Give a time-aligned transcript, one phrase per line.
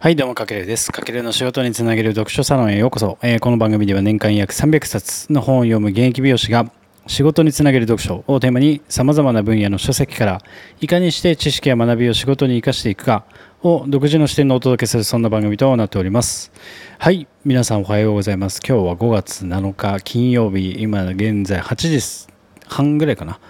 [0.00, 0.92] はい、どうも、かけるです。
[0.92, 3.18] かけるの仕事につなげる読書サロンへようこそ。
[3.20, 6.70] えー、この番組では年間約300冊の本を読む現役美容師が
[7.08, 10.40] 仕事につなげる読書をテーマに様々な分野の書籍から
[10.80, 13.24] いかにして知識や学びを仕事に生かしていくか
[13.64, 16.52] を独自の視点でお届けするそんな番組となっております。
[17.00, 18.60] はい、皆さんおはようございます。
[18.64, 22.28] 今日は5月7日金曜日、今現在8時
[22.68, 23.40] 半ぐらいかな。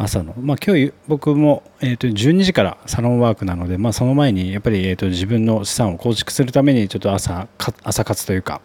[0.00, 7.48] 朝の、まあ、今日僕も、えー、と12時からサロンワークなので、まあ、その前にやっぱり、えー、と自分の資産を構築するためにちょっと朝
[7.82, 8.62] 朝活というか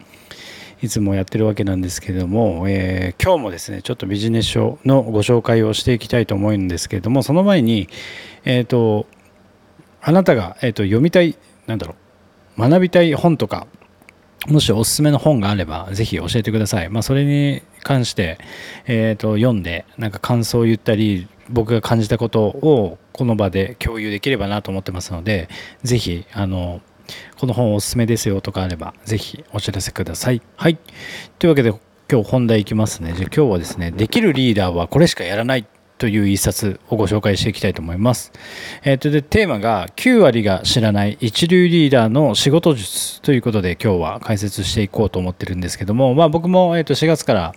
[0.80, 7.88] いつもやってるわけなんですけれども、えー、今日もですねちょっとビジネス書のご紹介をしていきたいと思うんですけれどもその前に、
[8.44, 9.06] えーと、
[10.02, 11.96] あなたが、えーと、読みたいなんだろ
[12.56, 13.66] う学びたい本とか
[14.46, 16.90] もしおすすめの本があれば、ぜひ教えてください。
[16.90, 18.38] まあ、それに関して、
[18.86, 25.48] えー、と読んで、なんか感想を言ったり、僕が感じたことをこの場で共有できればなと思ってますので、
[25.82, 26.80] ぜひ、あの、
[27.38, 30.42] この本おすすめですよとかあれば、ぜひお知らせください。
[30.56, 30.78] はい。
[31.38, 31.72] というわけで、
[32.10, 33.14] 今日本題いきますね。
[33.14, 35.66] じゃ今日はですね、できるリーダーはこれしかやらない
[35.98, 38.32] という一冊をご紹介していきたいと思います。
[38.82, 47.54] えっ、ー、とでテーマが9割が知らない一流リーダーの仕事術ということで今日は解説していこうと思ってるんですけども、まあ、僕も、えー、と4月から、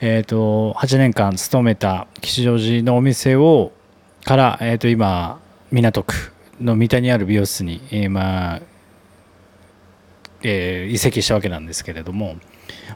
[0.00, 3.72] えー、と8年間勤めた吉祥寺のお店を
[4.24, 6.14] から、えー、と今港区
[6.60, 8.60] の三田にある美容室に、えー、まあ
[10.42, 12.40] えー、移籍したわけなんですけれども、ま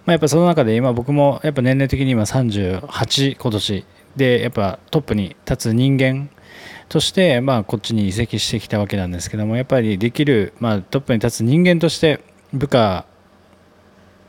[0.06, 3.84] あ、やっぱその中で今僕もやっぱ年齢的に今38今年
[4.16, 6.30] でやっぱトップに立つ人間
[6.88, 12.20] として、まあ、こっちに移籍してきたわけなんですけどもやっぱりできる、まあ、トップに立つ人間として
[12.52, 13.06] 部下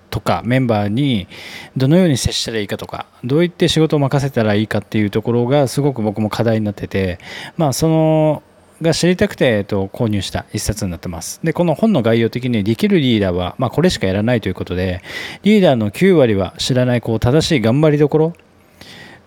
[0.09, 1.28] とかメンバーに
[1.75, 7.20] どのように接したらいいかとかどういって仕事を任せたらいいかっていうところがすごく僕も課題になってて、
[7.58, 8.44] まあ、その
[8.84, 11.40] が知りたくて、えっと、購入した一冊になってます。
[11.44, 15.02] で、この本の概要的にできるリーダーは、まあ、これしかやらないということで、
[15.44, 18.34] リーダーの9割は知らないこう正しい頑張りどころ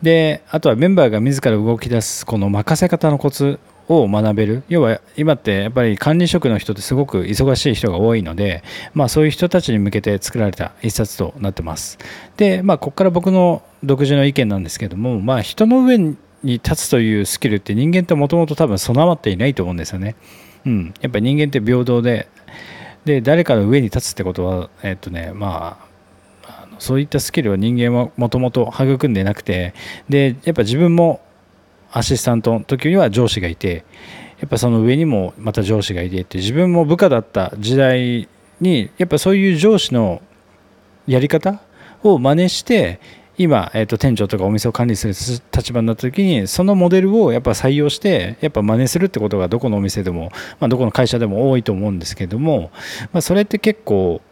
[0.02, 3.58] であとはメンバーが自ら動き出すこの任せ方のコツ
[3.88, 4.62] を学べる。
[4.68, 8.62] 要は今ってやっぱり管理職の人ってすごく忙しい人が多いので、
[8.94, 11.98] まあ、そういう人たちに向けて作られた一冊となってます。
[12.36, 20.14] でまあここから僕の独自の意見なんですけども、まあ、人の上に立つというスキルって人間ってもともと多分備わっていないと思うんですよね、
[20.64, 22.28] うん、やっぱり人間って平等で
[23.04, 25.86] で誰かの上に立つってことはえっとねまあ
[26.78, 29.74] そういったスキルは人間はもともと育んでなくて
[30.08, 31.20] でやっぱ自分も
[31.92, 33.84] アシスタントの時には上司がいて
[34.40, 38.28] やっぱその上にもまた上司がいてって自分も部下だった時代
[38.60, 40.20] にやっぱそういう上司の
[41.06, 41.60] やり方
[42.02, 43.00] を真似して
[43.38, 45.14] 今、えー、と店長とかお店を管理する
[45.54, 52.70] 立場になった時にそのモデルをやっぱ採用してやっぱ真似するってことがどこのお店でも、まあ、どこの会社でも多いと思うんですけども、
[53.12, 54.22] まあ、それって結構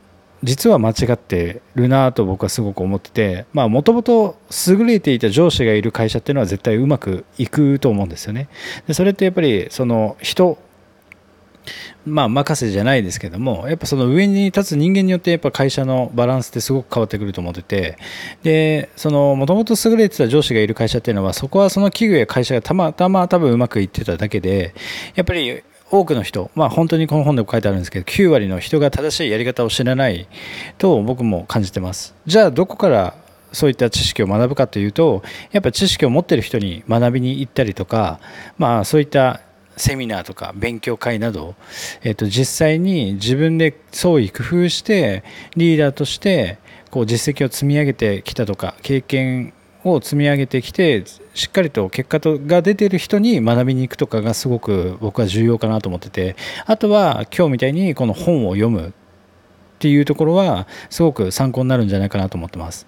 [0.44, 4.36] 実は間違ってるなと僕はすごく思っててもともと
[4.68, 8.48] 優れていた上司がいる会社っていうのは絶対うまくいくと思うんですよね。
[8.86, 10.58] でそれってやっぱりその人
[12.04, 17.96] まあ任せじゃないですけどもやっぱその上に立つ人間によってやっぱ会社のバランスってすごく変わってくると思ってて
[18.42, 24.74] でそのもともと優れてた上司がいる会社っていうのはそこはその企業や会社がたまたま多分うまくいってただけで
[25.14, 30.26] やっぱり多くの人、まあ、本当にこの本でも書いてあるんですけど9割の人が正しいやり方を知らない
[30.78, 32.14] と僕も感じてます。
[32.26, 33.14] じゃあどこから
[33.52, 38.18] そういった知識を学ぶかというとやっぱ知識を持ってる人に学びに行ったりとか、
[38.58, 39.40] まあ、そういった
[39.76, 41.54] セミナーとか勉強会など、
[42.02, 45.24] えー、と実際に自分で創意工夫して
[45.56, 46.58] リーダーとして
[46.90, 49.52] こう実績を積み上げてきたとか経験
[49.84, 58.92] を積み上げてきてしっかりと結果とが出てる人に学びに行くとかがすごく僕は重要かなと思っててあとは今日みたいにこの本を読むっ
[59.80, 62.86] ていうところはすごく参考になるんじゃないかなと思ってます。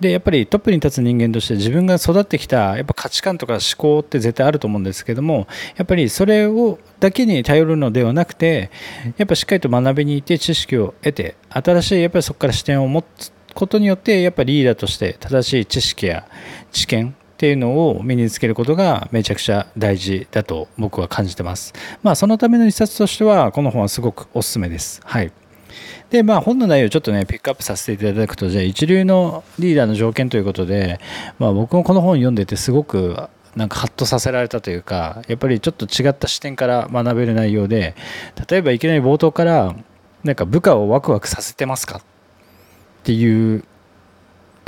[0.00, 8.70] でやっぱりトップに立つ人間として自分が育ってきたやっぱ価値観とか思考って絶対あると思うんですけどもやっぱりそれをだけに頼るのではなくて
[9.16, 16.28] やっぱしっかりと学びに行って知識を得て新しいやっぱりそこから視点を持つことによってやっぱりリーダーとして正しい知識や
[16.70, 21.72] 知見っていうのを身につけることがめちゃくちゃ大事だと僕は感じてます。
[22.02, 25.00] まあそのための一冊としてはこの本はすごくおすすめです。
[25.04, 25.30] はい。
[26.10, 30.98] でまあ本の内容をちょっとねピックアップさせていただくとじゃあ一流のリーダーの条件ということで、
[31.38, 37.94] まあ、僕もこの本読んでてすごくなんかハッとさせられたというかやっぱりちょっと違った視点から学べる内容で
[38.50, 39.76] 例えばいきなり冒頭から
[40.24, 41.98] なんか部下をワクワクさせてますか？
[41.98, 42.02] っ
[43.04, 43.64] ていう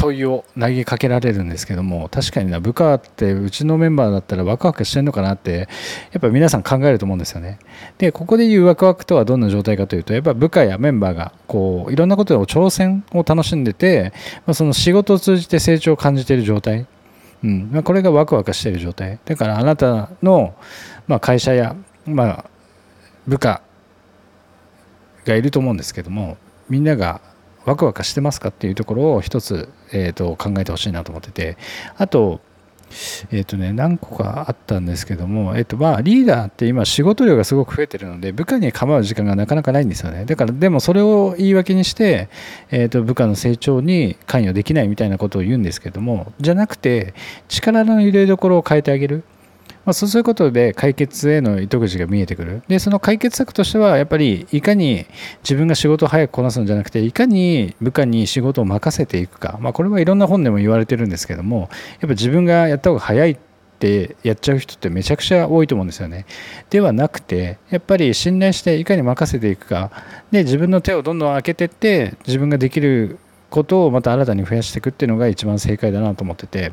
[0.00, 5.68] 問いを投げかけられるんですけども確かにな部下ってうちのメンバーだったらワクワクしてるのかなって
[6.12, 7.58] やっぱ皆さん考えると思うんですよね。
[7.98, 14.14] でここでいうワクワクとはどんな状態かというとやっぱ部下やメンバーがこういろんなことを挑戦を楽しんでて、
[14.46, 16.86] ま、その仕事を通じて成長を感じている状態。
[17.44, 17.70] うん。
[17.70, 19.18] まあ、これがワクワクしている状態。
[19.24, 20.54] だからあなたの、
[21.06, 21.74] まあ、会社や、
[22.06, 22.44] まあ、
[23.26, 23.62] 部下
[25.26, 26.36] がいると思うんですけども
[26.68, 27.20] みんなが
[27.64, 31.56] ワクワクしてますかっていうところを一つ、えー、と考えてほしいなと思ってて。
[31.96, 32.40] あと
[33.30, 40.24] えっ、ー、とね何個かあったんですけども、え、ー、とまあリーダーって今仕事量がすごく増えてるので部下に構う時間がなかなかないんですよね。
[40.24, 42.28] だからでもそれを言い訳にして、
[42.70, 47.14] えっ、ー、と部下の成長に関与できないみたいなことを言うんですけどもじゃなくて
[47.48, 49.22] 力の入れどころを変えてあげる。
[49.84, 55.06] まあ、そうすることで解決への糸口が見えてくるでその解決策としてはやっぱりいかに
[55.42, 63.36] 自分が仕事を早くこなすんじゃなくていかに部下に仕事を任せていくか、まあ、これはいろんな本でも言われてるんですけどもやっぱ自分がやった方が早いっ
[63.78, 66.26] てやっちゃう人ってめちゃくちゃ多いと思うんですよね。
[66.68, 69.90] ではなくてやっぱり信頼していかに任せていくか
[70.30, 73.18] で自分の手をどんどん開けていって自分ができる
[73.48, 76.72] ことをまた新たに増やしていくっていうのが一番正解だなと思ってて。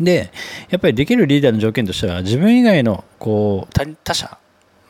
[0.00, 0.30] で
[0.70, 3.72] やっぱりできるリーダーの条件としては自分以外のこう
[4.04, 4.38] 他者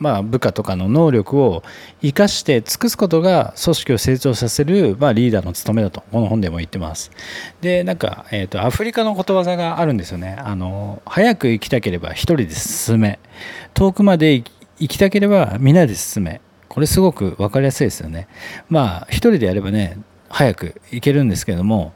[0.00, 1.62] まあ、部下とかの能力を
[2.00, 7.10] 生かして尽くすことが組織を成長させる、まあ、リーダーの務めだとこの本でも言ってます。
[7.60, 10.36] でなんか、えーと、アフリカのことわざがあるんですよね。
[10.38, 13.18] あの早く行きたければ一人で進め。
[13.74, 16.40] 遠くまで行きたければ皆で進め。
[16.68, 18.28] これすごく分かりやすいですよね。
[18.68, 21.92] まあ一人でやればね早く行けるんですけども、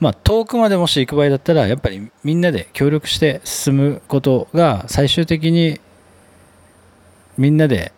[0.00, 5.80] まあ、遠くまでもし行く場合だったらやっぱりみんなで協力して進むことが最終的に
[7.36, 7.92] みんなで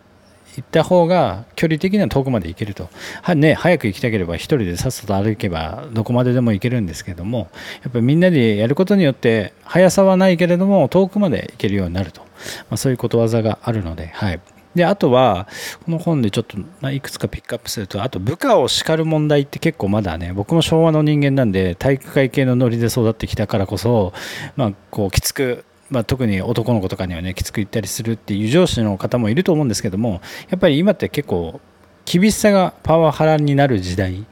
[0.57, 2.89] 行った方が距離的には遠くまで行けると、
[3.21, 7.49] はね、早く行きたければ1人でさっさと歩けばどこまででも行けるんですけども
[7.83, 12.27] やっぱりみんなでやることによって速さはないけれども遠くまで行けるようになると、ま
[12.71, 14.39] あ、そういうことわざがあるので、はい、
[14.77, 15.47] であとは
[15.83, 24.13] この本でちょっといくつかピックアップするとあと部下を叱る問題って結構まだね僕も昭和の人間なんで体育会系のノリで育ってきたからこそ、
[24.55, 30.19] まあ、こうきつくまあ、特に男の子とかにはねきつく言ったりするっていう上司の方もいると思うんですけども
[30.49, 31.61] やっぱり今って結構
[32.03, 34.25] 厳しさがパワハラになる時代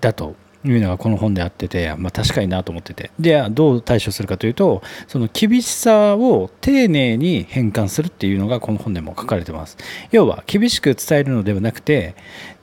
[0.00, 3.10] だというのがこの本であってて、まあ、確かになと思ってて。
[3.18, 9.76] でどう対処するかというとその厳しさを丁寧に変換するっていうのがこの本でも書かれてます。
[10.10, 12.14] 要は厳しく伝えるのではなくて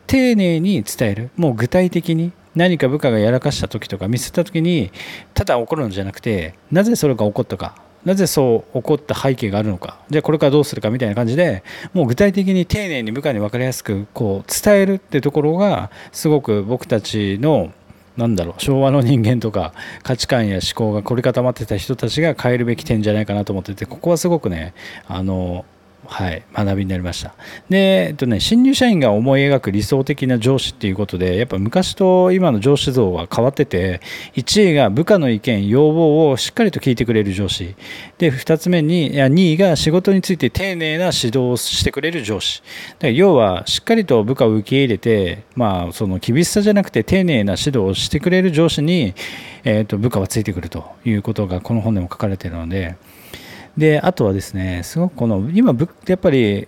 [0.08, 1.30] 丁寧に伝える。
[1.38, 4.92] もう具体的に何か部下がやらかした時とかミスった時に
[5.34, 7.76] ただ怒るのじゃなくてなぜそれが起こったか。
[8.06, 9.98] なぜそう起こった背景があるのか。
[10.12, 17.72] じゃあこれからどうするかみたいな感じでもう具体的に丁寧に部下に分かりやすくこう伝えるってところがすごく僕たちの
[18.18, 19.74] なんだろう昭和の人間とか
[20.04, 24.74] 価値観や思考が凝り固まってた人たちが変えるべき点じゃないかなと思っててここはすごくね
[25.08, 25.66] あの
[26.08, 27.34] はい、学びになりました。
[27.70, 34.02] で、えっとね、新入社員が思い描く理想的な上司っていうことで、やっぱ昔と今の上司像は変わってて、
[34.36, 37.76] 1位が部下の意見、要望をしっかりと聞いてくれる上司。
[38.18, 42.62] で、2つ目に、や2位が仕事について丁寧な指導をしてくれる上司。
[43.00, 49.14] だ要は、しっかりと部下を受け入れて、まあ、その厳しさじゃなくて丁寧な指導をしてくれる上司に、
[49.64, 52.96] えっと、部下はついてくるということがこの本でも書かれているので、
[53.78, 55.76] であとはですねすごくこの今
[56.08, 56.68] やっぱり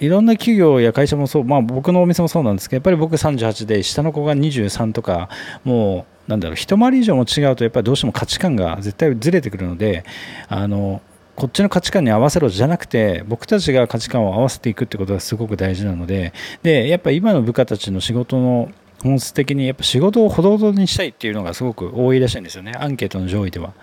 [0.00, 5.28] いろんな企業や会社もそう、まあ、僕のお店もそうなんですけどやっぱり僕38で下の子が23とか
[5.62, 10.04] もうなんだろう一回り以上も違うとやっぱりどうしても価値観が絶対ずれてくるので
[10.48, 11.00] あの
[11.36, 18.70] こっちの価値観に合わせろじゃなくて僕たちが価値観を合わせていくってことがすごく大事なのででやっぱ今の部下たちの仕事の
[19.04, 22.72] 本質的にやっぱ仕事をほどほどにしたいっていうのがすごく多いらしいんですよね。
[22.76, 23.74] アンケートの上位では。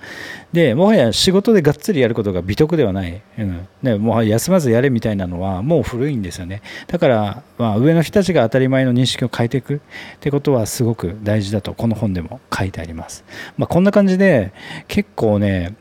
[0.52, 3.68] でもはや仕事でがっつりやることが美徳ではない、うん。
[3.84, 6.64] ね、もう休まずやれみたいなのはもう古いんですよね。
[6.88, 9.76] だから、まあ、上の人たちが当たり前の認識を変えていく。
[9.76, 9.80] っ
[10.20, 13.24] てことはすごく大事だとこの本でも書いてあります、
[13.58, 14.54] まあ、こんな感じで
[14.88, 15.76] 結構ね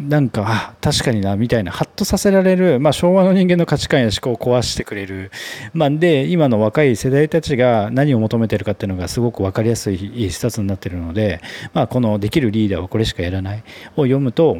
[0.00, 5.32] なんか確かになみたいなハッとさせられる、まあ、昭和の人間の価値観や思考を壊してくれる、
[5.72, 11.40] まあ、で今の若い世代たちが何を求めてるかっていうのがすごく分かりやすい一冊になってるので、
[11.74, 13.64] まあ、この「できるリーダーはこれしかやらない」
[13.96, 14.58] を読むと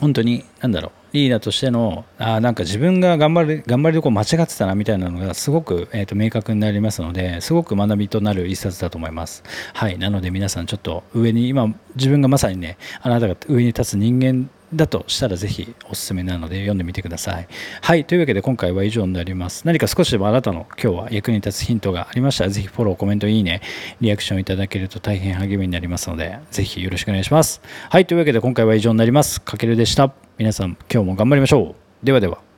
[0.00, 9.42] 本当に何だろうリーダーとしてのあなんか自分が頑張る頑張りどこ間違ってたなみたいなのがすごく、えーと明確になりますのですごく学びとなる一冊だと思います。
[9.74, 17.48] はいなので皆さんちょっと上に今自分がまさにねあなたが上に立つ人間だとしたらぜひおすすめなので読んでみてください。
[17.80, 18.04] はい。
[18.04, 19.66] というわけで今回は以上になります。
[19.66, 23.60] 何か少しでもあなたの今日は役に立つヒントがありましたら、ぜひフォロー、コメント、いいね、
[24.00, 27.60] リアクションいただけると大変励みになりますので、ぜひよろしくお願いします。
[27.90, 28.06] はい。
[28.06, 29.40] というわけで今回は以上になります。
[29.40, 30.12] かけるでした。
[30.38, 32.06] 皆さん今日も頑張りましょう。
[32.06, 32.51] ではでは。